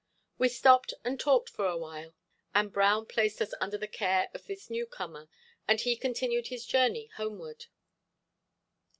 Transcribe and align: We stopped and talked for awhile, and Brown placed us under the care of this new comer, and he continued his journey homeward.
We 0.39 0.49
stopped 0.49 0.95
and 1.03 1.19
talked 1.19 1.47
for 1.51 1.67
awhile, 1.67 2.15
and 2.55 2.73
Brown 2.73 3.05
placed 3.05 3.39
us 3.39 3.53
under 3.61 3.77
the 3.77 3.87
care 3.87 4.29
of 4.33 4.47
this 4.47 4.67
new 4.67 4.87
comer, 4.87 5.29
and 5.67 5.79
he 5.79 5.95
continued 5.95 6.47
his 6.47 6.65
journey 6.65 7.11
homeward. 7.17 7.67